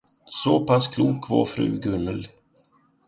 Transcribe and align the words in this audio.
Så 0.35 0.53
pass 0.65 0.87
klok 0.87 1.29
var 1.29 1.45
fru 1.45 1.67
Gunhild. 1.81 2.25